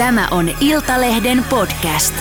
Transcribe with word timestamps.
Tämä 0.00 0.28
on 0.30 0.50
Iltalehden 0.60 1.44
podcast. 1.50 2.14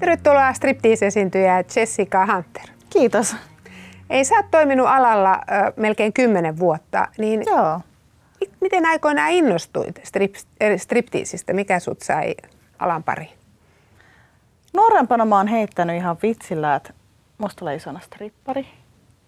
Tervetuloa 0.00 0.52
striptease-esiintyjä 0.52 1.64
Jessica 1.76 2.26
Hunter. 2.26 2.62
Kiitos. 2.90 3.36
Ei 4.10 4.24
sä 4.24 4.34
oot 4.34 4.50
toiminut 4.50 4.86
alalla 4.86 5.32
ö, 5.34 5.72
melkein 5.76 6.12
kymmenen 6.12 6.58
vuotta, 6.58 7.08
niin 7.18 7.42
Joo. 7.46 7.80
mi- 8.40 8.50
miten 8.60 8.86
aikoinaan 8.86 9.30
innostuit 9.30 10.00
strip, 10.04 10.34
eh, 10.60 10.80
stripteasista? 10.80 11.52
Mikä 11.52 11.80
sut 11.80 12.02
sai 12.02 12.34
alan 12.78 13.02
pariin? 13.02 13.45
Nuorempana 14.86 15.24
mä 15.24 15.36
oon 15.36 15.48
heittänyt 15.48 15.96
ihan 15.96 16.16
vitsillä, 16.22 16.74
että 16.74 16.92
musta 17.38 17.64
oli 17.64 17.76
isona 17.76 18.00
strippari. 18.00 18.66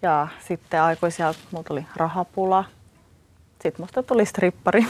Ja 0.03 0.29
sitten 0.49 0.83
aikuisia, 0.83 1.35
mulla 1.51 1.65
tuli 1.65 1.87
rahapula. 1.97 2.65
Sitten 3.63 3.83
musta 3.83 4.02
tuli 4.02 4.27
strippari. 4.27 4.87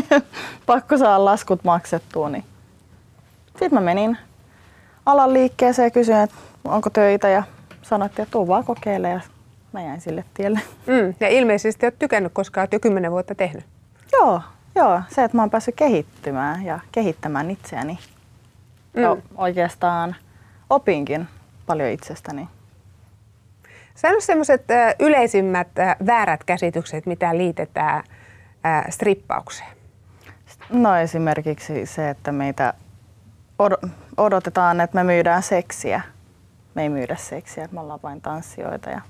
Pakko 0.66 0.98
saada 0.98 1.24
laskut 1.24 1.64
maksettua. 1.64 2.28
Niin. 2.28 2.44
Sitten 3.46 3.74
mä 3.74 3.80
menin 3.80 4.18
alan 5.06 5.32
liikkeeseen 5.32 5.86
ja 5.86 5.90
kysyin, 5.90 6.18
että 6.18 6.36
onko 6.64 6.90
töitä. 6.90 7.28
Ja 7.28 7.42
sanottiin, 7.82 8.22
että 8.22 8.32
tuu 8.32 8.48
vaan 8.48 8.64
kokeile. 8.64 9.10
Ja 9.10 9.20
mä 9.72 9.82
jäin 9.82 10.00
sille 10.00 10.24
tielle. 10.34 10.60
Mm. 10.86 11.14
Ja 11.20 11.28
ilmeisesti 11.28 11.86
oot 11.86 11.98
tykännyt, 11.98 12.32
koska 12.32 12.60
oot 12.60 12.72
jo 12.72 12.80
kymmenen 12.80 13.10
vuotta 13.10 13.34
tehnyt. 13.34 13.64
Joo, 14.12 14.42
joo, 14.74 15.00
se, 15.08 15.24
että 15.24 15.36
mä 15.36 15.42
oon 15.42 15.50
päässyt 15.50 15.74
kehittymään 15.74 16.64
ja 16.64 16.80
kehittämään 16.92 17.50
itseäni. 17.50 17.98
Mm. 18.98 19.02
Ja 19.04 19.16
oikeastaan 19.36 20.16
opinkin 20.70 21.28
paljon 21.66 21.88
itsestäni. 21.88 22.48
Sano 23.94 24.20
sellaiset 24.20 24.64
yleisimmät 24.98 25.68
väärät 26.06 26.44
käsitykset, 26.44 27.06
mitä 27.06 27.36
liitetään 27.36 28.02
strippaukseen. 28.90 29.70
No 30.70 30.96
esimerkiksi 30.96 31.86
se, 31.86 32.10
että 32.10 32.32
meitä 32.32 32.74
od- 33.62 33.88
odotetaan, 34.16 34.80
että 34.80 34.94
me 34.94 35.04
myydään 35.04 35.42
seksiä. 35.42 36.00
Me 36.74 36.82
ei 36.82 36.88
myydä 36.88 37.16
seksiä, 37.16 37.64
että 37.64 37.74
me 37.74 37.80
ollaan 37.80 38.00
vain 38.02 38.20
tanssijoita. 38.20 38.90
Ja 38.90 39.00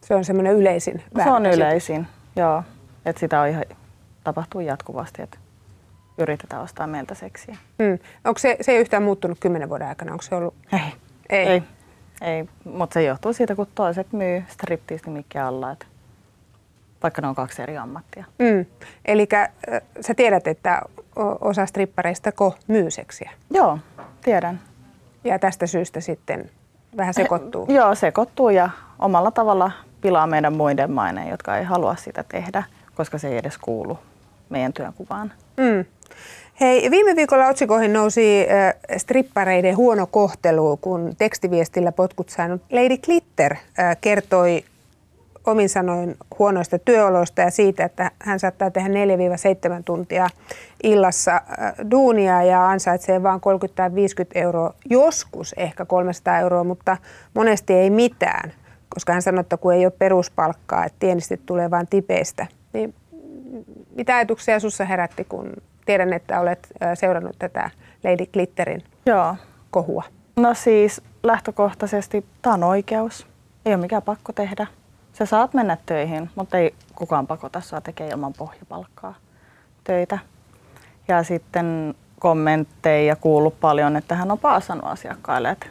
Se 0.00 0.14
on 0.14 0.24
semmoinen 0.24 0.52
yleisin 0.56 1.02
väärä 1.16 1.30
se 1.30 1.34
on 1.34 1.42
käsitys. 1.42 1.58
yleisin, 1.66 2.06
joo. 2.36 2.62
Että 3.06 3.20
sitä 3.20 3.40
on 3.40 3.48
ihan, 3.48 3.64
tapahtuu 4.24 4.60
jatkuvasti, 4.60 5.22
että 5.22 5.38
yritetään 6.18 6.62
ostaa 6.62 6.86
meiltä 6.86 7.14
seksiä. 7.14 7.56
Mm. 7.78 7.98
Onko 8.24 8.38
se, 8.38 8.56
se 8.60 8.72
ei 8.72 8.78
yhtään 8.78 9.02
muuttunut 9.02 9.38
kymmenen 9.40 9.68
vuoden 9.68 9.88
aikana? 9.88 10.12
Onko 10.12 10.22
se 10.22 10.34
ollut? 10.34 10.54
Ei. 10.72 10.80
Ei. 11.30 11.46
Ei. 11.46 11.62
ei. 12.20 12.48
Mutta 12.64 12.94
se 12.94 13.02
johtuu 13.02 13.32
siitä, 13.32 13.54
kun 13.54 13.66
toiset 13.74 14.12
myy 14.12 14.44
striptease 14.48 15.04
alla. 15.46 15.70
Että 15.70 15.86
vaikka 17.02 17.22
ne 17.22 17.28
on 17.28 17.34
kaksi 17.34 17.62
eri 17.62 17.76
ammattia. 17.76 18.24
Mm. 18.38 18.66
Eli 19.04 19.28
sä 20.00 20.14
tiedät, 20.14 20.46
että 20.46 20.82
osa 21.40 21.66
strippareista 21.66 22.30
myy 22.66 22.90
seksiä. 22.90 23.30
Joo, 23.50 23.78
tiedän. 24.22 24.60
Ja 25.24 25.38
tästä 25.38 25.66
syystä 25.66 26.00
sitten 26.00 26.50
vähän 26.96 27.14
sekoittuu. 27.14 27.66
Joo, 27.68 27.94
sekoittuu 27.94 28.50
ja 28.50 28.70
omalla 28.98 29.30
tavalla 29.30 29.70
pilaa 30.00 30.26
meidän 30.26 30.56
muiden 30.56 30.90
maine, 30.90 31.28
jotka 31.28 31.56
ei 31.56 31.64
halua 31.64 31.96
sitä 31.96 32.24
tehdä, 32.28 32.62
koska 32.94 33.18
se 33.18 33.28
ei 33.28 33.38
edes 33.38 33.58
kuulu 33.58 33.98
meidän 34.48 34.72
työnkuvaan. 34.72 35.32
Mm. 35.56 35.84
Hei, 36.60 36.90
viime 36.90 37.16
viikolla 37.16 37.48
otsikoihin 37.48 37.92
nousi 37.92 38.46
äh, 38.50 38.74
strippareiden 38.96 39.76
huono 39.76 40.06
kohtelu, 40.06 40.76
kun 40.76 41.14
tekstiviestillä 41.18 41.92
potkut 41.92 42.28
saanut 42.28 42.62
Lady 42.70 42.96
Glitter 42.96 43.52
äh, 43.52 43.96
kertoi 44.00 44.64
omin 45.46 45.68
sanoin 45.68 46.16
huonoista 46.38 46.78
työoloista 46.78 47.40
ja 47.40 47.50
siitä, 47.50 47.84
että 47.84 48.10
hän 48.18 48.40
saattaa 48.40 48.70
tehdä 48.70 48.88
4-7 48.88 48.92
tuntia 49.84 50.28
illassa 50.82 51.40
duunia 51.90 52.42
ja 52.42 52.68
ansaitsee 52.68 53.22
vain 53.22 53.40
30 53.40 53.76
tai 53.76 53.94
50 53.94 54.38
euroa, 54.38 54.74
joskus 54.90 55.52
ehkä 55.52 55.84
300 55.84 56.38
euroa, 56.38 56.64
mutta 56.64 56.96
monesti 57.34 57.72
ei 57.72 57.90
mitään, 57.90 58.52
koska 58.88 59.12
hän 59.12 59.22
sanoi, 59.22 59.40
että 59.40 59.56
kun 59.56 59.74
ei 59.74 59.86
ole 59.86 59.92
peruspalkkaa, 59.98 60.84
että 60.84 60.96
tienesti 60.98 61.40
tulee 61.46 61.70
vain 61.70 61.86
tipeistä. 61.86 62.46
Niin 62.72 62.94
mitä 63.96 64.16
ajatuksia 64.16 64.60
sinussa 64.60 64.84
herätti, 64.84 65.24
kun 65.24 65.52
tiedän, 65.84 66.12
että 66.12 66.40
olet 66.40 66.68
seurannut 66.94 67.36
tätä 67.38 67.70
Lady 68.04 68.26
Glitterin 68.26 68.84
Joo. 69.06 69.36
kohua? 69.70 70.02
No 70.36 70.54
siis 70.54 71.02
lähtökohtaisesti 71.22 72.26
tämä 72.42 72.54
on 72.54 72.64
oikeus. 72.64 73.26
Ei 73.66 73.74
ole 73.74 73.82
mikään 73.82 74.02
pakko 74.02 74.32
tehdä. 74.32 74.66
Sä 75.12 75.26
saat 75.26 75.54
mennä 75.54 75.76
töihin, 75.86 76.30
mutta 76.34 76.58
ei 76.58 76.74
kukaan 76.94 77.26
pakota 77.26 77.60
sua 77.60 77.80
tekee 77.80 78.08
ilman 78.08 78.32
pohjapalkkaa 78.32 79.14
töitä. 79.84 80.18
Ja 81.08 81.22
sitten 81.22 81.94
kommentteja 82.18 83.16
kuullut 83.16 83.60
paljon, 83.60 83.96
että 83.96 84.14
hän 84.14 84.30
on 84.30 84.38
paasannut 84.38 84.90
asiakkaille, 84.90 85.50
että 85.50 85.66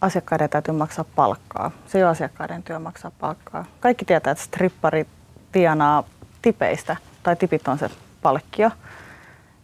asiakkaiden 0.00 0.50
täytyy 0.50 0.74
maksaa 0.74 1.04
palkkaa. 1.16 1.70
Se 1.86 1.98
ei 1.98 2.04
ole 2.04 2.10
asiakkaiden 2.10 2.62
työ 2.62 2.78
maksaa 2.78 3.10
palkkaa. 3.20 3.64
Kaikki 3.80 4.04
tietää, 4.04 4.30
että 4.30 4.44
strippari 4.44 5.06
tienaa 5.52 6.04
tipeistä, 6.42 6.96
tai 7.22 7.36
tipit 7.36 7.68
on 7.68 7.78
se 7.78 7.90
palkkio. 8.22 8.70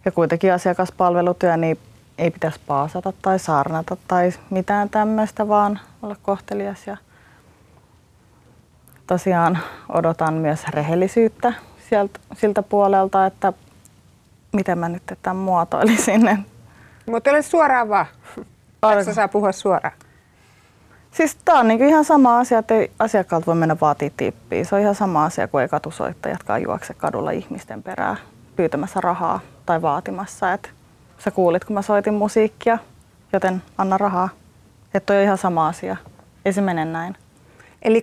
Ja 0.04 0.12
kuitenkin 0.12 0.52
asiakaspalvelutyö, 0.52 1.56
niin 1.56 1.78
ei 2.18 2.30
pitäisi 2.30 2.60
paasata 2.66 3.12
tai 3.22 3.38
saarnata 3.38 3.96
tai 4.08 4.32
mitään 4.50 4.90
tämmöistä, 4.90 5.48
vaan 5.48 5.80
olla 6.02 6.16
kohtelias. 6.22 6.86
Ja 6.86 6.96
tosiaan 9.06 9.58
odotan 9.88 10.34
myös 10.34 10.64
rehellisyyttä 10.68 11.52
sieltä, 11.88 12.20
siltä 12.36 12.62
puolelta, 12.62 13.26
että 13.26 13.52
miten 14.52 14.78
mä 14.78 14.88
nyt 14.88 15.02
tämän 15.22 15.36
muotoilisin. 15.36 16.46
Mutta 17.06 17.30
ole 17.30 17.42
suoraan 17.42 17.88
vaan. 17.88 18.06
Tässä 18.80 19.14
saa 19.14 19.28
puhua 19.28 19.52
suoraan. 19.52 19.96
Siis 21.10 21.36
tää 21.44 21.54
on 21.54 21.68
niinku 21.68 21.84
ihan 21.84 22.04
sama 22.04 22.38
asia, 22.38 22.58
että 22.58 22.74
ei 22.74 22.90
asiakkaalta 22.98 23.46
voi 23.46 23.54
mennä 23.54 23.76
vaatii 23.80 24.12
tippiä. 24.16 24.64
Se 24.64 24.74
on 24.74 24.80
ihan 24.80 24.94
sama 24.94 25.24
asia 25.24 25.48
kuin 25.48 25.62
ei 25.62 25.68
katusoittajatkaan 25.68 26.62
juokse 26.62 26.94
kadulla 26.94 27.30
ihmisten 27.30 27.82
perää 27.82 28.16
pyytämässä 28.60 29.00
rahaa 29.00 29.40
tai 29.66 29.82
vaatimassa. 29.82 30.52
Et 30.52 30.70
sä 31.18 31.30
kuulit, 31.30 31.64
kun 31.64 31.74
mä 31.74 31.82
soitin 31.82 32.14
musiikkia, 32.14 32.78
joten 33.32 33.62
anna 33.78 33.98
rahaa. 33.98 34.28
Että 34.94 35.12
on 35.12 35.20
ihan 35.20 35.38
sama 35.38 35.68
asia. 35.68 35.96
Ei 36.44 36.52
se 36.52 36.60
mene 36.60 36.84
näin. 36.84 37.16
Eli 37.82 38.02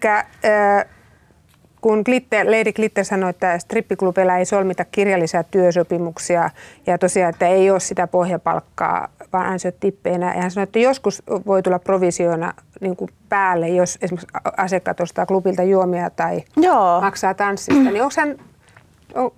kun 1.82 2.02
Glitter, 2.06 2.48
Lady 2.48 2.74
Glitter 2.74 3.06
sanoi, 3.06 3.30
että 3.30 3.60
strippiklubeilla 3.60 4.38
ei 4.38 4.46
solmita 4.46 4.86
kirjallisia 4.86 5.44
työsopimuksia 5.44 6.50
ja 6.88 6.98
tosiaan, 6.98 7.30
että 7.30 7.48
ei 7.48 7.72
ole 7.72 7.80
sitä 7.80 8.08
pohjapalkkaa, 8.08 9.08
vaan 9.34 9.46
ansiot 9.46 9.80
tippeinä. 9.80 10.36
Ja 10.36 10.42
hän 10.42 10.52
sanoi, 10.52 10.64
että 10.64 10.80
joskus 10.80 11.24
voi 11.46 11.64
tulla 11.64 11.80
provisioina 11.80 12.54
niin 12.82 12.96
kuin 12.96 13.12
päälle, 13.30 13.70
jos 13.70 13.98
esimerkiksi 14.02 14.28
asiakkaat 14.58 15.00
ostaa 15.00 15.26
klubilta 15.26 15.64
juomia 15.64 16.10
tai 16.10 16.44
Joo. 16.56 17.02
maksaa 17.02 17.34
tanssista. 17.34 17.92
Niin 17.92 18.04
onko 18.04 18.14
hän 18.18 18.38
on, 19.16 19.32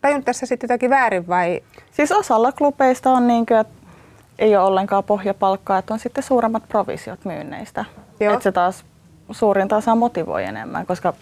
tajunnut 0.00 0.24
tässä 0.24 0.46
sitten 0.46 0.68
jotakin 0.68 0.90
väärin 0.90 1.28
vai? 1.28 1.62
Siis 1.90 2.12
osalla 2.12 2.52
klubeista 2.52 3.10
on 3.10 3.26
niin 3.26 3.46
kuin, 3.46 3.58
että 3.58 3.74
ei 4.38 4.56
ole 4.56 4.64
ollenkaan 4.64 5.04
pohjapalkkaa, 5.04 5.78
että 5.78 5.94
on 5.94 6.00
sitten 6.00 6.24
suuremmat 6.24 6.68
provisiot 6.68 7.24
myynneistä. 7.24 7.84
Joo. 8.20 8.32
Että 8.32 8.42
se 8.42 8.52
taas 8.52 8.84
suurin 9.30 9.68
taas 9.68 9.84
motivoi 9.96 10.44
enemmän, 10.44 10.86
koska 10.86 11.12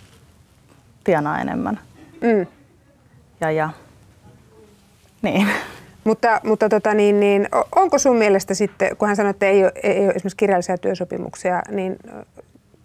tienaa 1.05 1.41
enemmän. 1.41 1.81
Mm. 2.21 2.47
Ja, 3.41 3.51
ja. 3.51 3.71
Niin. 5.23 5.49
Mutta, 6.05 6.41
mutta 6.45 6.69
tota 6.69 6.95
niin, 6.95 7.21
niin, 7.21 7.49
onko 7.77 7.99
sun 7.99 8.17
mielestä 8.17 8.55
sitten, 8.55 8.97
kun 8.97 9.09
hän 9.09 9.17
sanoi, 9.17 9.31
että 9.31 9.47
ei 9.47 9.65
ole, 9.65 9.73
ei 9.83 9.99
ole 9.99 10.09
esimerkiksi 10.09 10.37
kirjallisia 10.37 10.79
työsopimuksia, 10.79 11.63
niin 11.71 11.97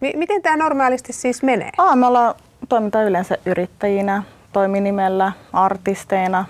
mi- 0.02 0.14
miten 0.16 0.42
tämä 0.42 0.58
normaalisti 0.58 1.14
siis 1.14 1.44
menee? 1.44 1.70
Aa, 1.78 1.96
me 1.96 2.06
ollaan 2.06 2.36
toiminta 2.70 3.04
yleensä 3.04 3.38
yrittäjinä, 3.46 4.24
toiminimellä, 4.54 5.32
artisteina 5.54 6.46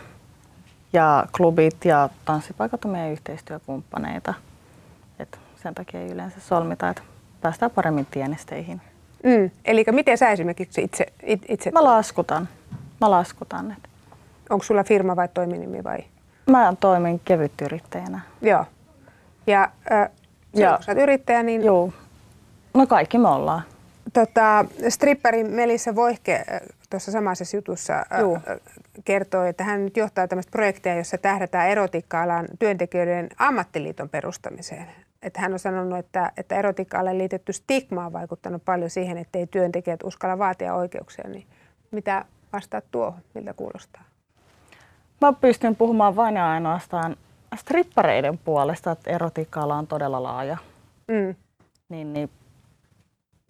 ja 0.93 1.25
klubit 1.37 1.85
ja 1.85 2.09
tanssipaikat 2.25 2.85
on 2.85 2.91
meidän 2.91 3.11
yhteistyökumppaneita. 3.11 4.33
Et 5.19 5.39
sen 5.63 5.75
takia 5.75 5.99
ei 6.01 6.11
yleensä 6.11 6.39
solmita, 6.39 6.89
että 6.89 7.01
päästään 7.41 7.71
paremmin 7.71 8.05
tienesteihin. 8.05 8.81
Mm. 9.23 9.51
Eli 9.65 9.85
miten 9.91 10.17
sä 10.17 10.29
esimerkiksi 10.29 10.81
itse, 10.81 11.05
it- 11.23 11.45
itse 11.49 11.71
Mä 11.71 11.83
laskutan. 11.83 12.47
Mä 13.01 13.11
laskutan. 13.11 13.75
Onko 14.49 14.63
sulla 14.63 14.83
firma 14.83 15.15
vai 15.15 15.27
toiminimi 15.33 15.83
vai? 15.83 15.97
mä 16.51 16.73
toimin 16.79 17.19
kevytyrittäjänä. 17.25 18.19
Joo. 18.41 18.65
Ja, 19.47 19.71
ö, 19.91 20.09
Ja- 20.53 20.75
kun 20.75 20.83
sä 20.83 20.91
oot 20.91 20.99
yrittäjä, 21.01 21.43
niin 21.43 21.63
Joo. 21.63 21.93
No 22.73 22.87
kaikki 22.87 23.17
me 23.17 23.27
ollaan. 23.27 23.61
tota, 24.13 24.65
strippari 24.89 25.43
Melissa 25.43 25.95
Voihke 25.95 26.45
tuossa 26.89 27.11
samassa 27.11 27.57
jutussa 27.57 28.05
Juu. 28.19 28.39
kertoi, 29.05 29.49
että 29.49 29.63
hän 29.63 29.85
nyt 29.85 29.97
johtaa 29.97 30.27
tämmöistä 30.27 30.51
projektia, 30.51 30.95
jossa 30.95 31.17
tähdätään 31.17 31.69
erotiikka-alan 31.69 32.47
työntekijöiden 32.59 33.29
ammattiliiton 33.37 34.09
perustamiseen. 34.09 34.87
Että 35.21 35.41
hän 35.41 35.53
on 35.53 35.59
sanonut, 35.59 35.99
että, 35.99 36.31
että 36.37 36.55
erotiikka-alan 36.55 37.17
liitetty 37.17 37.53
stigma 37.53 38.05
on 38.05 38.13
vaikuttanut 38.13 38.65
paljon 38.65 38.89
siihen, 38.89 39.17
että 39.17 39.39
ei 39.39 39.47
työntekijät 39.47 40.03
uskalla 40.03 40.37
vaatia 40.37 40.75
oikeuksia. 40.75 41.29
Niin 41.29 41.47
mitä 41.91 42.25
vastaat 42.53 42.85
tuohon, 42.91 43.21
miltä 43.33 43.53
kuulostaa? 43.53 44.03
Mä 45.21 45.33
pystyn 45.33 45.75
puhumaan 45.75 46.15
vain 46.15 46.35
ja 46.35 46.51
ainoastaan 46.51 47.15
strippareiden 47.55 48.37
puolesta, 48.37 48.91
että 48.91 49.11
erotiikka-ala 49.11 49.75
on 49.75 49.87
todella 49.87 50.23
laaja. 50.23 50.57
Mm. 51.07 51.35
Niin, 51.89 52.13
niin 52.13 52.29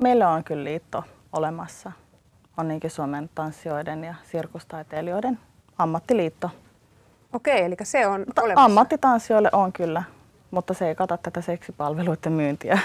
meillä 0.01 0.29
on 0.29 0.43
kyllä 0.43 0.63
liitto 0.63 1.03
olemassa. 1.33 1.91
On 2.59 2.67
niinkin 2.67 2.91
Suomen 2.91 3.29
tanssijoiden 3.35 4.03
ja 4.03 4.15
sirkustaiteilijoiden 4.23 5.39
ammattiliitto. 5.77 6.49
Okei, 7.33 7.63
eli 7.63 7.75
se 7.83 8.07
on 8.07 8.23
Mutta 8.25 8.41
olemassa. 8.41 8.65
ammattitanssijoille 8.65 9.49
on 9.53 9.73
kyllä, 9.73 10.03
mutta 10.51 10.73
se 10.73 10.87
ei 10.87 10.95
kata 10.95 11.17
tätä 11.17 11.41
seksipalveluiden 11.41 12.31
myyntiä 12.33 12.79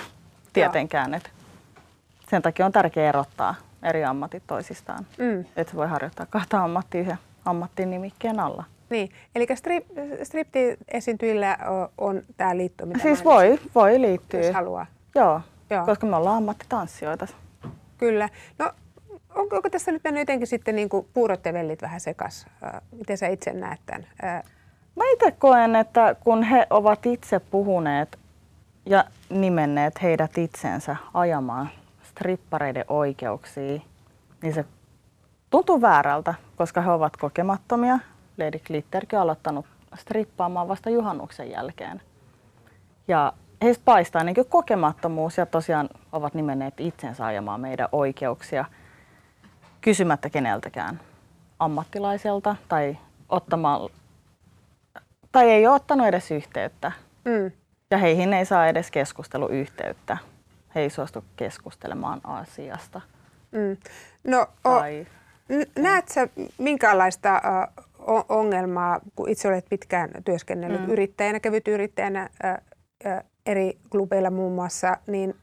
tietenkään. 0.52 1.14
Et 1.14 1.30
sen 2.30 2.42
takia 2.42 2.66
on 2.66 2.72
tärkeää 2.72 3.08
erottaa 3.08 3.54
eri 3.82 4.04
ammatit 4.04 4.42
toisistaan. 4.46 5.06
Mm. 5.18 5.40
Että 5.56 5.70
se 5.70 5.76
voi 5.76 5.88
harjoittaa 5.88 6.26
kahta 6.30 6.64
ammattia 6.64 7.00
yhden 7.00 7.18
ammattin 7.44 7.90
nimikkeen 7.90 8.40
alla. 8.40 8.64
Niin, 8.90 9.10
eli 9.34 9.46
strip, 9.54 9.86
stripti-esiintyjillä 10.22 11.58
on 11.98 12.22
tämä 12.36 12.56
liitto, 12.56 12.86
mitä 12.86 12.98
Siis 13.02 13.24
voi, 13.24 13.60
voi 13.74 14.00
liittyä. 14.00 14.40
jos 14.40 14.54
haluaa. 14.54 14.86
Joo, 15.14 15.40
Joo. 15.70 15.86
koska 15.86 16.06
me 16.06 16.16
ollaan 16.16 16.36
ammattitanssijoita. 16.36 17.26
Kyllä. 17.98 18.28
No, 18.58 18.72
onko, 19.34 19.56
onko 19.56 19.70
tässä 19.70 19.92
nyt 19.92 20.04
mennyt 20.04 20.20
jotenkin 20.20 20.46
sitten 20.46 20.76
niin 20.76 20.88
kuin 20.88 21.08
puurot 21.14 21.44
ja 21.44 21.52
vellit 21.52 21.82
vähän 21.82 22.00
sekas? 22.00 22.46
Miten 22.92 23.18
sä 23.18 23.26
itse 23.26 23.52
näet 23.52 23.80
tämän? 23.86 24.06
Mä 24.96 25.04
itse 25.12 25.30
koen, 25.30 25.76
että 25.76 26.16
kun 26.24 26.42
he 26.42 26.66
ovat 26.70 27.06
itse 27.06 27.40
puhuneet 27.40 28.18
ja 28.86 29.04
nimenneet 29.30 30.02
heidät 30.02 30.38
itsensä 30.38 30.96
ajamaan 31.14 31.68
strippareiden 32.02 32.84
oikeuksia, 32.88 33.80
niin 34.42 34.54
se 34.54 34.64
tuntuu 35.50 35.80
väärältä, 35.80 36.34
koska 36.56 36.80
he 36.80 36.90
ovat 36.90 37.16
kokemattomia. 37.16 37.98
Lady 38.38 38.58
Glitterkin 38.58 39.18
on 39.18 39.22
aloittanut 39.22 39.66
strippaamaan 39.94 40.68
vasta 40.68 40.90
juhannuksen 40.90 41.50
jälkeen. 41.50 42.02
Ja 43.08 43.32
heistä 43.62 43.82
paistaa 43.84 44.24
niin 44.24 44.36
kokemattomuus 44.48 45.38
ja 45.38 45.46
tosiaan 45.46 45.88
ovat 46.12 46.34
nimenneet 46.34 46.80
itsensä 46.80 47.26
ajamaan 47.26 47.60
meidän 47.60 47.88
oikeuksia 47.92 48.64
kysymättä 49.84 50.30
keneltäkään 50.30 51.00
ammattilaiselta 51.58 52.56
tai 52.68 52.96
ottamaan 53.28 53.90
tai 55.32 55.50
ei 55.50 55.66
ole 55.66 55.74
ottanut 55.74 56.06
edes 56.06 56.30
yhteyttä. 56.30 56.92
mm, 57.24 57.50
Ja 57.90 57.98
heihin 57.98 58.32
ei 58.32 58.44
saa 58.44 58.68
edes 58.68 58.90
keskusteluyhteyttä. 58.90 60.16
He 60.74 60.80
ei 60.80 60.90
suostu 60.90 61.24
keskustelemaan 61.36 62.20
asiasta. 62.24 63.00
mm. 63.52 63.76
No, 64.24 64.46
o, 64.64 64.78
Tai 64.78 65.06
n- 65.48 65.82
näet 65.82 66.08
sä 66.08 66.28
minkälaista 66.58 67.40
o- 67.98 68.24
ongelmaa, 68.38 69.00
kun 69.16 69.28
itse 69.28 69.48
olet 69.48 69.66
pitkään 69.70 70.10
työskennellyt 70.24 70.80
mm. 70.86 70.90
yrittäjänä, 70.90 71.40
kevyt 71.40 71.68
yrittäjänä 71.68 72.28
ä, 72.44 72.58
ä, 73.06 73.24
eri 73.46 73.78
klubeilla 73.90 74.30
muun 74.30 74.52
muassa, 74.54 74.96
niin 75.06 75.34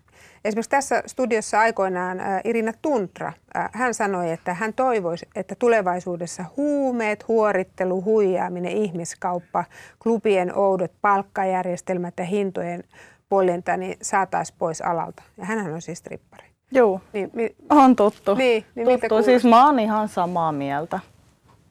esimerkiksi 0.45 0.69
tässä 0.69 1.03
studiossa 1.05 1.59
aikoinaan 1.59 2.17
Irina 2.43 2.73
Tuntra, 2.81 3.33
hän 3.71 3.93
sanoi, 3.93 4.31
että 4.31 4.53
hän 4.53 4.73
toivoisi, 4.73 5.27
että 5.35 5.55
tulevaisuudessa 5.59 6.45
huumeet, 6.57 7.27
huorittelu, 7.27 8.03
huijaaminen, 8.03 8.71
ihmiskauppa, 8.71 9.63
klubien 10.03 10.55
oudot 10.57 10.91
palkkajärjestelmät 11.01 12.13
ja 12.17 12.25
hintojen 12.25 12.83
poljenta 13.29 13.77
niin 13.77 13.97
saataisiin 14.01 14.55
pois 14.59 14.81
alalta. 14.81 15.23
Ja 15.37 15.45
hänhän 15.45 15.73
on 15.73 15.81
siis 15.81 15.99
strippari. 15.99 16.43
Joo, 16.71 17.01
Niin, 17.13 17.29
mi- 17.33 17.55
on 17.69 17.95
tuttu. 17.95 18.35
Niin, 18.35 18.65
niin 18.75 18.87
tuttu. 18.99 19.23
Siis 19.23 19.43
mä 19.43 19.65
oon 19.65 19.79
ihan 19.79 20.07
samaa 20.09 20.51
mieltä. 20.51 20.99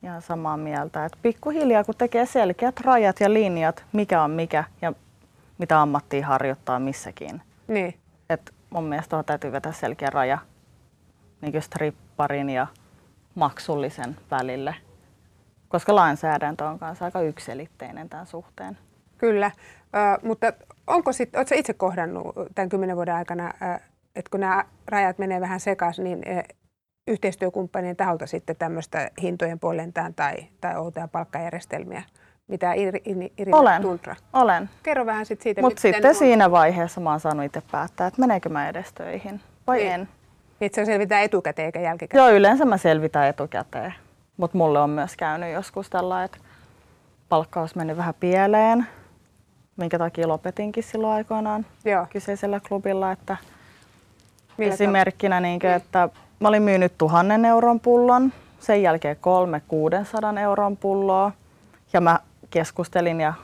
Ihan 0.02 0.22
samaa 0.22 0.56
mieltä, 0.56 1.04
että 1.04 1.18
pikkuhiljaa 1.22 1.84
kun 1.84 1.94
tekee 1.98 2.26
selkeät 2.26 2.80
rajat 2.80 3.20
ja 3.20 3.32
linjat, 3.32 3.84
mikä 3.92 4.22
on 4.22 4.30
mikä 4.30 4.64
ja 4.82 4.92
mitä 5.58 5.80
ammattia 5.80 6.26
harjoittaa 6.26 6.78
missäkin. 6.78 7.42
niin. 7.68 7.94
Et 8.30 8.52
mun 8.70 8.84
mielestä 8.84 9.10
tuohon 9.10 9.24
täytyy 9.24 9.52
vetää 9.52 9.72
selkeä 9.72 10.10
raja 10.10 10.38
niin 11.40 11.62
stripparin 11.62 12.50
ja 12.50 12.66
maksullisen 13.34 14.16
välille, 14.30 14.74
koska 15.68 15.94
lainsäädäntö 15.94 16.64
on 16.68 16.78
kanssa 16.78 17.04
aika 17.04 17.20
ykselitteinen 17.20 18.08
tämän 18.08 18.26
suhteen. 18.26 18.78
Kyllä, 19.18 19.50
ö, 19.84 20.26
mutta 20.26 20.52
onko 20.86 21.12
sit, 21.12 21.36
oletko 21.36 21.54
itse 21.54 21.74
kohdannut 21.74 22.34
tämän 22.54 22.68
kymmenen 22.68 22.96
vuoden 22.96 23.14
aikana, 23.14 23.52
että 24.16 24.30
kun 24.30 24.40
nämä 24.40 24.64
rajat 24.86 25.18
menee 25.18 25.40
vähän 25.40 25.60
sekaisin, 25.60 26.04
niin 26.04 26.22
ö, 26.28 26.42
yhteistyökumppanien 27.08 27.96
taholta 27.96 28.26
sitten 28.26 28.56
tämmöistä 28.56 29.10
hintojen 29.22 29.58
poljentään 29.58 30.14
tai, 30.14 30.34
tai 30.60 30.76
outoja 30.76 31.08
palkkajärjestelmiä, 31.08 32.02
mitä 32.50 32.72
Iri, 32.72 33.02
Iri, 33.04 33.32
Irina 33.38 33.56
Olen, 33.58 33.82
Tuntra? 33.82 34.16
olen. 34.32 34.70
Kerro 34.82 35.06
vähän 35.06 35.26
sit 35.26 35.40
siitä. 35.42 35.60
Mutta 35.60 35.80
sitten 35.80 36.08
on. 36.08 36.14
siinä 36.14 36.50
vaiheessa 36.50 37.00
mä 37.00 37.10
oon 37.10 37.20
saanut 37.20 37.44
itse 37.44 37.62
päättää, 37.72 38.06
että 38.06 38.20
meneekö 38.20 38.48
mä 38.48 38.68
edes 38.68 38.92
töihin 38.92 39.40
vai 39.66 39.78
Niin. 39.78 39.92
en. 39.92 40.08
Niin, 40.60 40.70
se 40.74 40.84
selvitään 40.84 41.22
etukäteen 41.22 41.66
eikä 41.66 41.80
jälkikäteen. 41.80 42.24
Joo, 42.26 42.36
yleensä 42.36 42.64
mä 42.64 42.76
selvitän 42.76 43.26
etukäteen. 43.26 43.94
Mutta 44.36 44.58
mulle 44.58 44.80
on 44.80 44.90
myös 44.90 45.16
käynyt 45.16 45.52
joskus 45.52 45.90
tällä, 45.90 46.24
että 46.24 46.38
palkkaus 47.28 47.74
meni 47.74 47.96
vähän 47.96 48.14
pieleen, 48.20 48.86
minkä 49.76 49.98
takia 49.98 50.28
lopetinkin 50.28 50.82
silloin 50.84 51.12
aikoinaan 51.12 51.66
Joo. 51.84 52.06
kyseisellä 52.10 52.60
klubilla. 52.68 53.12
Että 53.12 53.36
Millä 54.58 54.74
esimerkkinä, 54.74 55.40
niin 55.40 55.66
että 55.66 56.08
mä 56.40 56.48
olin 56.48 56.62
myynyt 56.62 56.98
tuhannen 56.98 57.44
euron 57.44 57.80
pullon, 57.80 58.32
sen 58.60 58.82
jälkeen 58.82 59.16
kolme 59.20 59.62
600 59.68 60.40
euron 60.40 60.76
pulloa 60.76 61.32
ja 61.92 62.00
mä 62.00 62.18
keskustelin 62.50 63.20
ja 63.20 63.34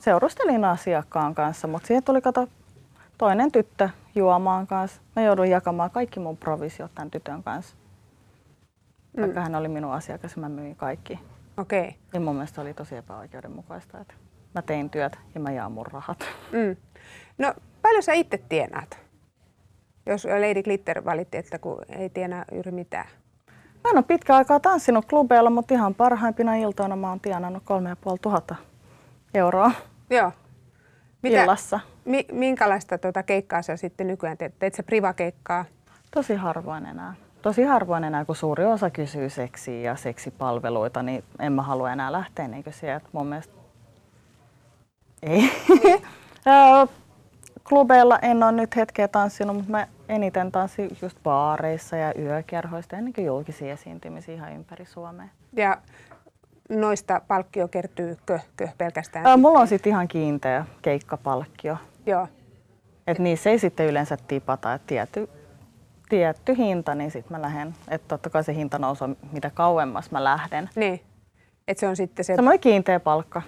seurustelin 0.00 0.64
asiakkaan 0.64 1.34
kanssa, 1.34 1.68
mutta 1.68 1.86
siihen 1.86 2.04
tuli 2.04 2.20
kato 2.20 2.48
toinen 3.18 3.52
tyttö 3.52 3.88
juomaan 4.14 4.66
kanssa. 4.66 5.00
Mä 5.16 5.22
joudun 5.22 5.50
jakamaan 5.50 5.90
kaikki 5.90 6.20
mun 6.20 6.36
provisiot 6.36 6.94
tämän 6.94 7.10
tytön 7.10 7.42
kanssa. 7.42 7.76
Vaikka 9.20 9.40
hän 9.40 9.54
oli 9.54 9.68
minun 9.68 9.92
asiakas 9.92 10.36
ja 10.36 10.40
mä 10.40 10.48
myin 10.48 10.76
kaikki. 10.76 11.20
Okei. 11.56 11.80
Okay. 11.80 11.92
Niin 12.12 12.22
mun 12.22 12.34
mielestä 12.34 12.60
oli 12.60 12.74
tosi 12.74 12.96
epäoikeudenmukaista, 12.96 14.00
että 14.00 14.14
mä 14.54 14.62
tein 14.62 14.90
työt 14.90 15.18
ja 15.34 15.40
mä 15.40 15.50
jaan 15.50 15.72
mun 15.72 15.86
rahat. 15.86 16.26
Mm. 16.52 16.76
No 17.38 17.54
paljon 17.82 18.02
sä 18.02 18.12
itse 18.12 18.38
tienaat? 18.48 18.98
Jos 20.06 20.24
Lady 20.24 20.62
Glitter 20.62 21.04
valitti, 21.04 21.38
että 21.38 21.58
kun 21.58 21.78
ei 21.88 22.10
tienaa 22.10 22.44
juuri 22.52 22.70
mitään. 22.70 23.08
Mä 23.86 23.90
en 23.90 23.96
ole 23.98 24.04
pitkä 24.08 24.36
aikaa 24.36 24.60
tanssinut 24.60 25.04
klubeilla, 25.04 25.50
mutta 25.50 25.74
ihan 25.74 25.94
parhaimpina 25.94 26.54
iltoina 26.54 26.96
mä 26.96 27.08
oon 27.08 27.20
tienannut 27.20 27.62
3500 27.66 28.56
euroa 29.34 29.72
Joo. 30.10 30.32
illassa. 31.24 31.80
Mi, 32.04 32.26
minkälaista 32.32 32.98
tuota 32.98 33.22
keikkaa 33.22 33.62
sä 33.62 33.76
sitten 33.76 34.06
nykyään 34.06 34.36
teet? 34.36 34.58
Teet 34.58 34.74
sä 34.74 34.82
privakeikkaa? 34.82 35.64
Tosi 36.10 36.34
harvoin 36.34 36.86
enää. 36.86 37.14
Tosi 37.42 37.62
harvoin 37.62 38.04
enää, 38.04 38.24
kun 38.24 38.36
suuri 38.36 38.64
osa 38.64 38.90
kysyy 38.90 39.30
seksiä 39.30 39.80
ja 39.80 39.96
seksipalveluita, 39.96 41.02
niin 41.02 41.24
en 41.38 41.52
mä 41.52 41.62
halua 41.62 41.92
enää 41.92 42.12
lähteä 42.12 42.48
niin 42.48 42.64
sieltä. 42.70 43.08
Mun 43.12 43.26
mielestä 43.26 43.54
ei. 45.22 45.50
Ö, 46.82 46.86
Klubeilla 47.68 48.18
en 48.18 48.42
ole 48.42 48.52
nyt 48.52 48.76
hetkeä 48.76 49.08
tanssinut, 49.08 49.56
mutta 49.56 49.70
mä 49.70 49.86
eniten 50.08 50.52
tanssin 50.52 50.90
just 51.02 51.18
baareissa 51.22 51.96
ja 51.96 52.12
yökerhoista 52.18 52.96
ennen 52.96 53.12
kuin 53.12 53.26
julkisia 53.26 53.72
esiintymisiä 53.72 54.34
ihan 54.34 54.52
ympäri 54.52 54.84
Suomea. 54.84 55.28
Ja 55.52 55.78
noista 56.68 57.20
palkkio 57.28 57.68
kertyykö 57.68 58.38
kö 58.56 58.68
pelkästään? 58.78 59.26
Ö, 59.26 59.36
Mulla 59.36 59.58
on 59.58 59.68
sitten 59.68 59.90
ihan 59.90 60.08
kiinteä 60.08 60.66
keikkapalkkio. 60.82 61.76
Joo. 62.06 62.28
Et 63.06 63.18
niissä 63.18 63.50
ei 63.50 63.58
sitten 63.58 63.86
yleensä 63.86 64.16
tipata, 64.28 64.74
että 64.74 64.86
tietty, 64.86 65.28
tietty 66.08 66.56
hinta, 66.56 66.94
niin 66.94 67.10
sitten 67.10 67.36
mä 67.36 67.42
lähden. 67.42 67.74
Että 67.88 68.08
totta 68.08 68.30
kai 68.30 68.44
se 68.44 68.54
hinta 68.54 68.78
nousee, 68.78 69.08
mitä 69.32 69.50
kauemmas 69.50 70.10
mä 70.10 70.24
lähden. 70.24 70.70
Niin. 70.76 71.00
Että 71.68 71.80
se 71.80 71.88
on 71.88 71.96
sitten 71.96 72.24
se 72.24 72.34
Semmoinen 72.36 72.60
kiinteä 72.60 73.00
palkka, 73.00 73.42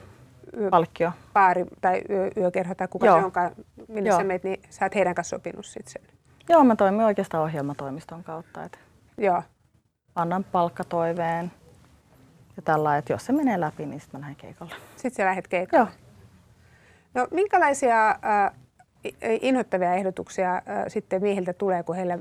yö, 0.56 0.70
palkkio. 0.70 1.12
baari 1.32 1.64
tai 1.80 2.02
yö, 2.10 2.30
yökerho 2.36 2.74
tai 2.74 2.88
kuka 2.88 3.06
Joo. 3.06 3.18
se 3.18 3.24
onkaan, 3.24 3.50
minne 3.88 4.10
Joo. 4.10 4.18
sä 4.18 4.24
meet, 4.24 4.44
niin 4.44 4.60
sä 4.70 4.84
oot 4.84 4.94
heidän 4.94 5.14
kanssa 5.14 5.36
sopinut 5.36 5.66
sitten 5.66 5.92
sen. 5.92 6.17
Joo, 6.48 6.64
mä 6.64 6.76
toimin 6.76 7.00
oikeastaan 7.06 7.44
ohjelmatoimiston 7.44 8.24
kautta. 8.24 8.64
Et 8.64 8.78
Joo. 9.18 9.42
annan 10.14 10.44
palkkatoiveen 10.44 11.52
ja 12.56 12.62
tällä, 12.62 12.96
että 12.96 13.12
jos 13.12 13.26
se 13.26 13.32
menee 13.32 13.60
läpi, 13.60 13.86
niin 13.86 14.00
sitten 14.00 14.20
mä 14.20 14.22
lähden 14.22 14.36
keikalle. 14.36 14.74
Sitten 14.96 15.12
sä 15.24 15.24
lähdet 15.24 15.48
keikalle. 15.48 15.84
Joo. 15.84 15.94
No 17.14 17.28
minkälaisia 17.30 18.08
äh, 18.10 18.52
i- 19.04 19.16
inhottavia 19.42 19.94
ehdotuksia 19.94 20.54
äh, 20.54 20.62
sitten 20.88 21.22
miehiltä 21.22 21.52
tulee, 21.52 21.82
kun 21.82 21.96
heillä 21.96 22.18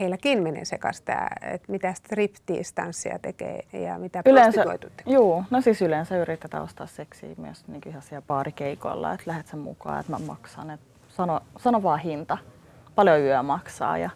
heilläkin 0.00 0.42
menee 0.42 0.64
sekaisin 0.64 1.04
tämä, 1.04 1.28
että 1.42 1.72
mitä 1.72 1.92
striptease-tanssia 1.94 3.18
tekee 3.18 3.60
ja 3.72 3.98
mitä 3.98 4.22
Yleensä, 4.26 4.64
tekee. 4.64 5.14
juu, 5.14 5.44
no 5.50 5.60
siis 5.60 5.82
yleensä 5.82 6.16
yritetään 6.16 6.62
ostaa 6.62 6.86
seksiä 6.86 7.30
myös 7.36 7.68
niin 7.68 7.80
ihan 7.86 8.02
siellä 8.02 8.26
baarikeikoilla, 8.26 9.12
että 9.12 9.30
lähdet 9.30 9.46
sen 9.46 9.58
mukaan, 9.58 10.00
että 10.00 10.12
mä 10.12 10.18
maksan. 10.18 10.70
Että 10.70 10.86
sano, 11.08 11.40
sano 11.58 11.82
vaan 11.82 11.98
hinta, 11.98 12.38
paljon 12.94 13.20
yö 13.20 13.42
maksaa 13.42 13.98
ja 13.98 14.10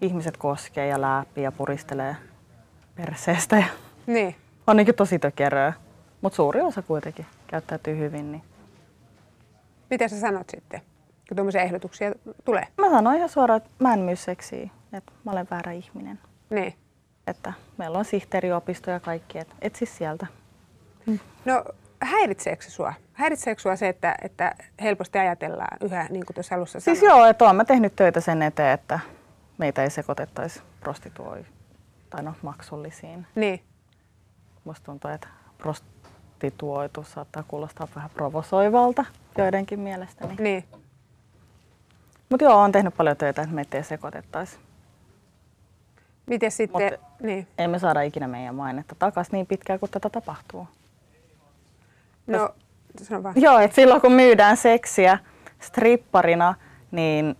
ihmiset 0.00 0.36
koskee 0.36 0.86
ja 0.86 1.00
läpi 1.00 1.42
ja 1.42 1.52
puristelee 1.52 2.16
perseestä 2.94 3.56
ja 3.56 3.66
Niin. 4.06 4.36
on 4.66 4.76
niin 4.76 4.94
tosi 4.96 5.18
tökeröä. 5.18 5.72
Mutta 6.20 6.36
suuri 6.36 6.60
osa 6.60 6.82
kuitenkin 6.82 7.26
käyttäytyy 7.46 7.98
hyvin. 7.98 8.32
Niin. 8.32 8.42
Mitä 9.90 10.08
sä 10.08 10.20
sanot 10.20 10.50
sitten, 10.50 10.80
kun 11.28 11.36
tuommoisia 11.36 11.62
ehdotuksia 11.62 12.12
tulee? 12.44 12.66
Mä 12.78 12.90
sanoin 12.90 13.16
ihan 13.16 13.28
suoraan, 13.28 13.56
että 13.56 13.70
mä 13.78 13.92
en 13.94 14.00
myy 14.00 14.16
seksiä, 14.16 14.68
että 14.92 15.12
mä 15.24 15.32
olen 15.32 15.46
väärä 15.50 15.72
ihminen. 15.72 16.18
Niin. 16.50 16.74
Että 17.26 17.52
meillä 17.76 17.98
on 17.98 18.04
sihteeriopisto 18.04 18.90
ja 18.90 19.00
kaikki, 19.00 19.38
että 19.38 19.54
etsi 19.62 19.86
sieltä. 19.86 20.26
No 21.44 21.64
häiritseekö 22.06 22.64
se 22.64 22.70
sua? 22.70 22.94
Häiritseekö 23.12 23.62
sua 23.62 23.76
se, 23.76 23.88
että, 23.88 24.14
että 24.22 24.54
helposti 24.82 25.18
ajatellaan 25.18 25.78
yhä, 25.80 26.06
niin 26.10 26.26
kuin 26.26 26.34
tuossa 26.34 26.54
alussa 26.54 26.80
Siis 26.80 27.00
sanoit? 27.00 27.16
joo, 27.18 27.26
että 27.26 27.44
olen 27.44 27.56
mä 27.56 27.64
tehnyt 27.64 27.96
töitä 27.96 28.20
sen 28.20 28.42
eteen, 28.42 28.74
että 28.74 29.00
meitä 29.58 29.82
ei 29.82 29.90
sekoitettaisi 29.90 30.62
prostituoi 30.80 31.44
tai 32.10 32.22
no 32.22 32.34
maksullisiin. 32.42 33.26
Niin. 33.34 33.62
Musta 34.64 34.84
tuntuu, 34.84 35.10
että 35.10 35.28
prostituoitu 35.58 37.04
saattaa 37.04 37.44
kuulostaa 37.48 37.88
vähän 37.96 38.10
provosoivalta 38.10 39.04
joidenkin 39.38 39.80
mielestä. 39.80 40.28
Niin. 40.38 40.64
Mutta 42.30 42.44
joo, 42.44 42.60
olen 42.60 42.72
tehnyt 42.72 42.96
paljon 42.96 43.16
töitä, 43.16 43.42
että 43.42 43.54
meitä 43.54 43.76
ei 43.76 43.84
sekoitettaisi. 43.84 44.58
Miten 46.26 46.50
sitten, 46.50 46.92
Mut- 46.92 47.00
niin. 47.22 47.48
Ei 47.58 47.68
me 47.68 47.78
saada 47.78 48.02
ikinä 48.02 48.28
meidän 48.28 48.54
mainetta 48.54 48.94
takaisin 48.98 49.32
niin 49.32 49.46
pitkään 49.46 49.80
kuin 49.80 49.90
tätä 49.90 50.10
tapahtuu. 50.10 50.68
No, 52.26 52.54
sano 53.02 53.22
vaan. 53.22 53.34
Joo, 53.38 53.58
että 53.58 53.74
silloin 53.74 54.00
kun 54.00 54.12
myydään 54.12 54.56
seksiä 54.56 55.18
stripparina, 55.60 56.54
niin, 56.90 57.36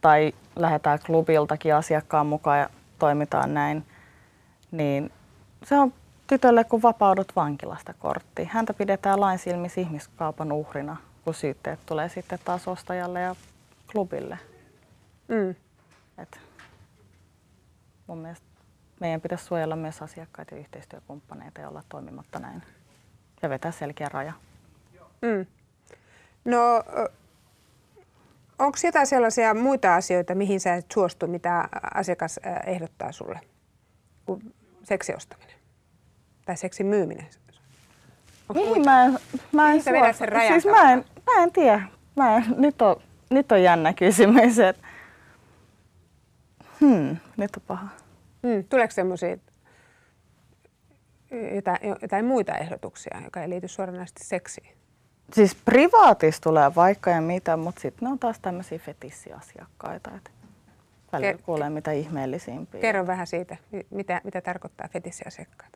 tai 0.00 0.32
lähdetään 0.56 0.98
klubiltakin 1.06 1.74
asiakkaan 1.74 2.26
mukaan 2.26 2.58
ja 2.58 2.70
toimitaan 2.98 3.54
näin, 3.54 3.86
niin 4.70 5.12
se 5.64 5.78
on 5.78 5.92
tytölle, 6.26 6.64
kun 6.64 6.82
vapaudut 6.82 7.32
vankilasta 7.36 7.94
kortti. 7.94 8.44
Häntä 8.44 8.74
pidetään 8.74 9.20
lain 9.20 9.38
silmissä 9.38 9.80
ihmiskaupan 9.80 10.52
uhrina, 10.52 10.96
kun 11.24 11.34
syytteet 11.34 11.80
tulee 11.86 12.08
sitten 12.08 12.38
taas 12.44 12.68
ostajalle 12.68 13.20
ja 13.20 13.36
klubille. 13.92 14.38
Mm. 15.28 15.54
Et 16.18 16.40
mun 18.06 18.18
mielestä 18.18 18.46
meidän 19.00 19.20
pitäisi 19.20 19.44
suojella 19.44 19.76
myös 19.76 20.02
asiakkaita 20.02 20.54
ja 20.54 20.60
yhteistyökumppaneita 20.60 21.60
ja 21.60 21.68
olla 21.68 21.82
toimimatta 21.88 22.38
näin. 22.38 22.62
Ja 23.42 23.48
vetää 23.48 23.70
selkeä 23.72 24.08
raja. 24.08 24.32
Mm. 25.22 25.46
No, 26.44 26.58
onko 28.58 28.78
jotain 28.84 29.06
sellaisia 29.06 29.54
muita 29.54 29.94
asioita, 29.94 30.34
mihin 30.34 30.60
sä 30.60 30.74
et 30.74 30.86
suostu, 30.92 31.26
mitä 31.26 31.68
asiakas 31.94 32.40
ehdottaa 32.66 33.12
sulle, 33.12 33.40
kuin 34.26 34.54
seksiostaminen 34.82 35.54
tai 36.44 36.56
seksin 36.56 36.86
myyminen? 36.86 37.26
Onko 38.48 38.54
Mihin 38.60 38.68
muita? 38.68 38.90
mä 38.90 39.04
en, 39.04 39.12
mä 39.52 39.72
en 39.72 39.82
Mihin 39.92 40.14
sen 40.14 40.28
rajan 40.28 40.52
Siis 40.52 40.64
kautta? 40.64 40.82
mä 40.82 40.92
en, 40.92 41.04
mä 41.26 41.42
en 41.42 41.52
tiedä. 41.52 41.82
Mä 42.16 42.36
en, 42.36 42.44
nyt, 42.56 42.82
on, 42.82 42.96
nyt 43.30 43.52
on 43.52 43.62
jännä 43.62 43.92
kysymys. 43.92 44.58
Et, 44.58 44.78
hmm, 46.80 47.16
nyt 47.36 47.56
on 47.56 47.62
paha. 47.66 47.88
Mm. 48.42 48.64
Tuleeko 48.68 48.90
semmoisia 48.94 49.36
jotain, 51.54 51.78
jotain 52.02 52.24
muita 52.24 52.56
ehdotuksia, 52.56 53.20
joka 53.24 53.42
ei 53.42 53.48
liity 53.48 53.68
suoranaisesti 53.68 54.24
seksiin? 54.24 54.68
Siis 55.32 55.54
privaatis 55.64 56.40
tulee 56.40 56.74
vaikka 56.74 57.10
ja 57.10 57.20
mitä, 57.20 57.56
mutta 57.56 57.80
sitten 57.80 58.06
ne 58.06 58.12
on 58.12 58.18
taas 58.18 58.38
tämmöisiä 58.38 58.78
fetissiasiakkaita. 58.78 60.10
Et 60.16 60.30
välillä 61.12 61.32
Ker- 61.32 61.42
kuulee 61.42 61.70
mitä 61.70 61.92
ihmeellisimpiä. 61.92 62.80
Kerro 62.80 63.06
vähän 63.06 63.26
siitä, 63.26 63.56
mi- 63.72 63.86
mitä, 63.90 64.20
mitä 64.24 64.40
tarkoittaa 64.40 64.88
fetissiasiakkaat. 64.92 65.72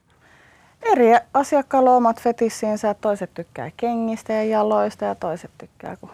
Eri 0.92 1.06
asiakkailla 1.34 1.90
on 1.90 1.96
omat 1.96 2.20
fetissiinsä, 2.20 2.94
toiset 2.94 3.30
tykkää 3.34 3.70
kengistä 3.76 4.32
ja 4.32 4.44
jaloista 4.44 5.04
ja 5.04 5.14
toiset 5.14 5.50
tykkää 5.58 5.96
kun 5.96 6.10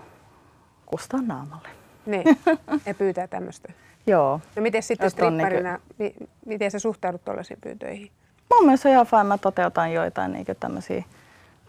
kustaa 0.86 1.22
naamalle. 1.22 1.68
Niin, 2.06 2.24
ja 2.86 2.94
pyytää 2.94 3.26
tämmöistä. 3.26 3.72
Joo. 4.06 4.40
No 4.56 4.62
miten 4.62 4.82
sitten 4.82 5.10
niinku- 5.16 5.26
stripparina, 5.26 5.78
mi- 5.98 6.14
miten 6.46 6.70
sä 6.70 6.78
suhtaudut 6.78 7.24
tuollaisiin 7.24 7.58
pyyntöihin? 7.60 8.10
Mun 8.50 8.64
mielestä 8.64 8.88
ihan 8.88 9.06
fine. 9.06 9.24
Mä 9.24 9.38
toteutan 9.38 9.92
joitain 9.92 10.32
niin 10.32 10.46
tämmöisiä 10.60 11.04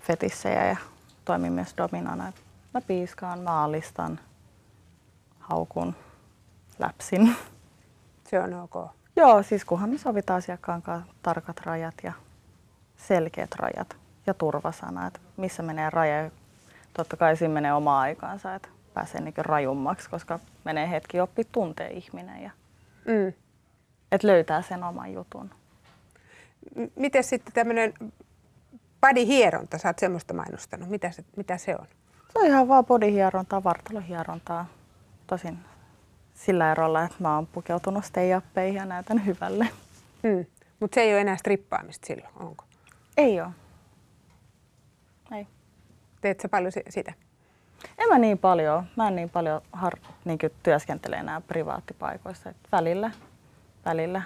fetissejä 0.01 0.67
ja 0.67 0.77
toimin 1.25 1.53
myös 1.53 1.73
dominana. 1.77 2.33
Mä 2.73 2.81
piiskaan, 2.81 3.39
mä 3.39 3.63
alistan, 3.63 4.19
haukun, 5.39 5.95
läpsin. 6.79 7.35
Se 8.29 8.39
on 8.39 8.53
ok. 8.53 8.91
Joo, 9.15 9.43
siis 9.43 9.65
kunhan 9.65 9.89
me 9.89 9.97
sovitaan 9.97 10.37
asiakkaan 10.37 10.81
kanssa 10.81 11.13
tarkat 11.23 11.59
rajat 11.59 11.95
ja 12.03 12.13
selkeät 12.97 13.55
rajat 13.55 13.97
ja 14.27 14.33
että 15.07 15.19
missä 15.37 15.63
menee 15.63 15.89
raja. 15.89 16.31
Totta 16.93 17.17
kai 17.17 17.37
siinä 17.37 17.53
menee 17.53 17.73
oma 17.73 17.99
aikaansa, 17.99 18.55
että 18.55 18.69
pääsee 18.93 19.21
niin 19.21 19.33
rajummaksi, 19.37 20.09
koska 20.09 20.39
menee 20.63 20.89
hetki 20.89 21.19
oppi 21.19 21.47
tuntee 21.51 21.89
ihminen 21.89 22.43
ja 22.43 22.51
Mm. 23.05 23.33
että 24.11 24.27
löytää 24.27 24.61
sen 24.61 24.83
oman 24.83 25.13
jutun. 25.13 25.51
Miten 26.95 27.23
sitten 27.23 27.53
tämmöinen 27.53 27.93
padihieronta, 29.01 29.77
sä 29.77 29.89
oot 29.89 29.99
semmoista 29.99 30.33
mainostanut, 30.33 30.89
mitä 30.89 31.11
se, 31.11 31.23
mitä 31.35 31.57
se 31.57 31.75
on? 31.75 31.85
Se 32.33 32.39
on 32.39 32.45
ihan 32.45 32.67
vaan 32.67 32.85
bodyhierontaa, 32.85 33.63
vartalohierontaa. 33.63 34.65
Tosin 35.27 35.59
sillä 36.33 36.71
erolla, 36.71 37.03
että 37.03 37.17
mä 37.19 37.35
oon 37.35 37.47
pukeutunut 37.47 38.05
stay 38.05 38.27
ja 38.73 38.85
näytän 38.85 39.25
hyvälle. 39.25 39.67
Mm. 40.23 40.45
Mutta 40.79 40.95
se 40.95 41.01
ei 41.01 41.13
ole 41.13 41.21
enää 41.21 41.37
strippaamista 41.37 42.07
silloin, 42.07 42.33
onko? 42.35 42.65
Ei 43.17 43.41
oo. 43.41 43.51
Ei. 45.35 45.47
Teet 46.21 46.39
sä 46.39 46.49
paljon 46.49 46.71
si- 46.71 46.83
sitä? 46.89 47.13
En 47.97 48.09
mä 48.09 48.17
niin 48.17 48.37
paljon, 48.37 48.83
mä 48.95 49.07
en 49.07 49.15
niin 49.15 49.29
paljon 49.29 49.61
har, 49.71 49.93
niin 50.25 50.39
työskentele 50.63 51.15
enää 51.15 51.41
privaattipaikoissa. 51.41 52.49
Et 52.49 52.57
välillä, 52.71 53.11
välillä. 53.85 54.21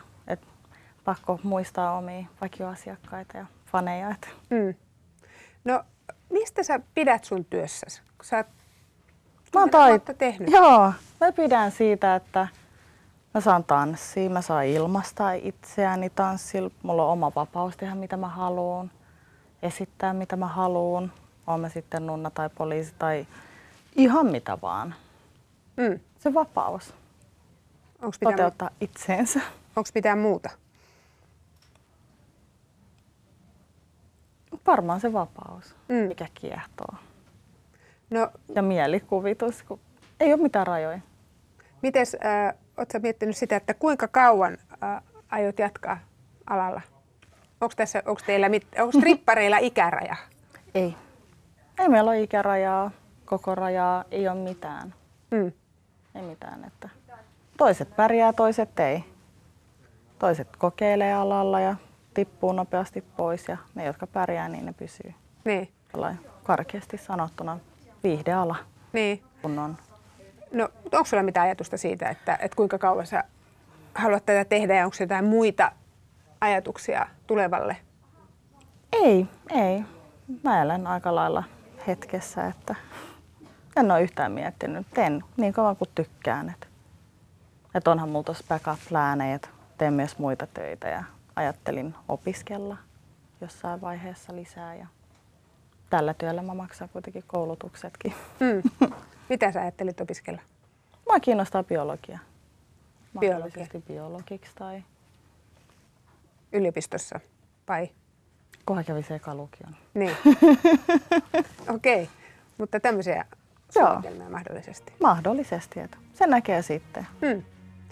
Pakko 1.05 1.39
muistaa 1.43 1.97
omia 1.97 2.25
vakioasiakkaita 2.41 3.37
ja 3.37 3.45
faneja. 3.65 4.09
Et 4.09 4.29
Mm. 4.49 4.75
No, 5.65 5.83
mistä 6.29 6.63
sä 6.63 6.79
pidät 6.93 7.23
sun 7.23 7.45
työssäsi? 7.45 8.01
Sä 8.23 8.45
Mä 9.53 9.61
oon 9.61 9.69
tai... 9.69 9.99
tehnyt. 10.17 10.49
Joo, 10.51 10.93
mä 11.21 11.31
pidän 11.35 11.71
siitä, 11.71 12.15
että 12.15 12.47
mä 13.33 13.41
saan 13.41 13.63
tanssia, 13.63 14.29
mä 14.29 14.41
saan 14.41 14.65
ilmaistaa 14.65 15.33
itseäni 15.33 16.09
tanssilla. 16.09 16.69
Mulla 16.83 17.05
on 17.05 17.11
oma 17.11 17.31
vapaus 17.35 17.77
tehdä 17.77 17.95
mitä 17.95 18.17
mä 18.17 18.27
haluan, 18.27 18.91
esittää 19.61 20.13
mitä 20.13 20.35
mä 20.35 20.47
haluan. 20.47 21.11
Oon 21.47 21.59
mä 21.59 21.69
sitten 21.69 22.05
nunna 22.07 22.29
tai 22.29 22.49
poliisi 22.49 22.93
tai 22.99 23.27
ihan 23.95 24.25
mitä 24.25 24.57
vaan. 24.61 24.95
Mm. 25.77 25.99
Se 26.19 26.33
vapaus 26.33 26.93
Onko 28.01 28.17
mitään, 28.21 28.35
toteuttaa 28.35 28.69
itseensä. 28.81 29.39
onks 29.75 29.91
mitään 29.95 30.19
muuta? 30.19 30.49
Varmaan 34.67 34.99
se 34.99 35.13
vapaus, 35.13 35.75
Mm. 35.87 35.95
mikä 35.95 36.27
kiehtoo. 36.33 36.95
No, 38.09 38.29
Ja 38.55 38.61
mielikuvitus, 38.61 39.63
kun 39.63 39.79
ei 40.19 40.33
ole 40.33 40.41
mitään 40.41 40.67
rajoja. 40.67 40.99
mites, 41.81 42.17
äh, 42.25 42.53
sä 42.93 42.99
miettinyt 42.99 43.37
sitä, 43.37 43.55
että 43.55 43.73
kuinka 43.73 44.07
kauan 44.07 44.57
äh, 44.83 45.01
aiot 45.29 45.59
jatkaa 45.59 45.97
alalla? 46.49 46.81
Onko 47.61 47.73
tässä, 47.77 48.03
onko 48.05 48.21
teillä, 48.25 48.47
onko 48.79 48.91
strippareilla 48.99 49.57
ikäraja? 49.71 50.15
Ei. 50.75 50.95
Ei 51.79 51.89
meillä 51.89 52.11
ole 52.11 52.21
ikärajaa, 52.21 52.91
koko 53.25 53.55
rajaa, 53.55 54.03
ei 54.11 54.27
ole 54.27 54.39
mitään. 54.39 54.93
Mm. 55.31 55.51
Ei 56.15 56.21
mitään. 56.21 56.63
Että 56.65 56.89
toiset 57.57 57.95
pärjää, 57.95 58.33
toiset 58.33 58.79
ei. 58.79 59.03
Toiset 60.19 60.47
kokeilee 60.57 61.13
alalla 61.13 61.59
ja 61.59 61.75
tippuu 62.15 62.51
nopeasti 62.51 63.01
pois 63.17 63.47
ja 63.47 63.57
ne, 63.75 63.85
jotka 63.85 64.07
pärjää, 64.07 64.49
niin 64.49 64.65
ne 64.65 64.73
pysyy. 64.73 65.13
Niin, 65.45 65.69
Tällainen 65.91 66.19
karkeasti 66.43 66.97
sanottuna 66.97 67.59
viihdeala, 68.03 68.55
niin. 68.93 69.23
kun 69.41 69.59
on. 69.59 69.77
No, 70.51 70.69
onko 70.83 71.05
sulla 71.05 71.23
mitään 71.23 71.45
ajatusta 71.45 71.77
siitä, 71.77 72.09
että, 72.09 72.37
että 72.41 72.55
kuinka 72.55 72.77
kauan 72.77 73.07
sä 73.07 73.23
haluat 73.95 74.25
tätä 74.25 74.45
tehdä 74.45 74.75
ja 74.75 74.85
onko 74.85 74.97
jotain 74.99 75.25
muita 75.25 75.71
ajatuksia 76.41 77.07
tulevalle? 77.27 77.77
Ei, 78.93 79.27
ei. 79.51 79.83
Mä 80.43 80.61
elän 80.61 80.87
aika 80.87 81.15
lailla 81.15 81.43
hetkessä, 81.87 82.47
että 82.47 82.75
en 83.75 83.91
ole 83.91 84.01
yhtään 84.01 84.31
miettinyt. 84.31 84.87
Teen 84.93 85.23
niin 85.37 85.53
kauan 85.53 85.75
kuin 85.75 85.89
tykkään. 85.95 86.49
Että, 86.49 86.67
Että 87.75 87.91
onhan 87.91 88.09
mulla 88.09 88.23
tuossa 88.23 88.45
backup 88.49 88.79
että 89.35 89.49
teen 89.77 89.93
myös 89.93 90.17
muita 90.17 90.47
töitä 90.47 90.87
ja 90.87 91.03
ajattelin 91.35 91.95
opiskella 92.09 92.77
jossain 93.41 93.81
vaiheessa 93.81 94.35
lisää. 94.35 94.75
Ja 94.75 94.87
tällä 95.89 96.13
työllä 96.13 96.41
mä 96.41 96.53
maksan 96.53 96.89
kuitenkin 96.89 97.23
koulutuksetkin. 97.27 98.13
Mm. 98.39 98.89
Mitä 99.29 99.51
sä 99.51 99.61
ajattelit 99.61 100.01
opiskella? 100.01 100.41
Mua 101.09 101.19
kiinnostaa 101.19 101.63
biologia. 101.63 102.19
Biologia. 103.19 103.67
Biologiksi 103.87 104.51
tai 104.55 104.83
Yliopistossa 106.51 107.19
vai? 107.67 107.89
kunhan 108.65 108.85
kävi 108.85 109.03
se 109.03 109.19
lukion. 109.33 109.75
Niin. 109.93 110.11
Okei, 111.75 112.03
okay. 112.03 112.15
mutta 112.57 112.79
tämmöisiä 112.79 113.25
Joo. 113.75 113.87
suunnitelmia 113.87 114.29
mahdollisesti. 114.29 114.93
Mahdollisesti, 115.01 115.79
että 115.79 115.97
se 116.13 116.27
näkee 116.27 116.61
sitten, 116.61 117.07
Hmm. 117.21 117.43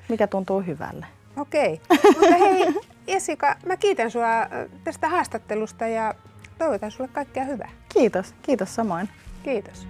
mikä 0.09 0.27
tuntuu 0.27 0.61
hyvälle. 0.61 1.05
Okei, 1.37 1.81
mutta 2.19 2.35
hei 2.35 2.73
Jessica, 3.07 3.55
mä 3.65 3.77
kiitän 3.77 4.11
sua 4.11 4.41
äh, 4.41 4.49
tästä 4.83 5.09
haastattelusta 5.09 5.87
ja 5.87 6.13
toivotan 6.57 6.91
sulle 6.91 7.09
kaikkea 7.13 7.43
hyvää. 7.43 7.69
Kiitos, 7.93 8.35
kiitos 8.41 8.75
samoin. 8.75 9.09
Kiitos. 9.43 9.87